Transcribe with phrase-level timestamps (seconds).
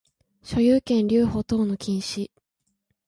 [0.41, 2.31] 所有権留保等の禁止